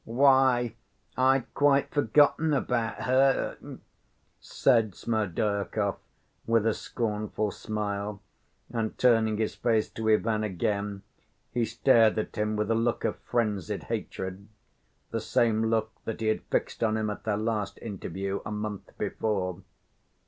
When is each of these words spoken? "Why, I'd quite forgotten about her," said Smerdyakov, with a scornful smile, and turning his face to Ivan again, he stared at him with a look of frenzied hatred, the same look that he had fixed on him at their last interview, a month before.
"Why, 0.03 0.73
I'd 1.15 1.53
quite 1.53 1.91
forgotten 1.93 2.55
about 2.55 3.03
her," 3.03 3.77
said 4.39 4.95
Smerdyakov, 4.95 5.97
with 6.47 6.65
a 6.65 6.73
scornful 6.73 7.51
smile, 7.51 8.19
and 8.71 8.97
turning 8.97 9.37
his 9.37 9.53
face 9.53 9.91
to 9.91 10.09
Ivan 10.09 10.43
again, 10.43 11.03
he 11.51 11.65
stared 11.65 12.17
at 12.17 12.35
him 12.35 12.55
with 12.55 12.71
a 12.71 12.73
look 12.73 13.05
of 13.05 13.19
frenzied 13.19 13.83
hatred, 13.83 14.47
the 15.11 15.21
same 15.21 15.65
look 15.69 15.91
that 16.05 16.19
he 16.19 16.29
had 16.29 16.41
fixed 16.45 16.83
on 16.83 16.97
him 16.97 17.11
at 17.11 17.23
their 17.23 17.37
last 17.37 17.77
interview, 17.79 18.39
a 18.43 18.49
month 18.51 18.89
before. 18.97 19.61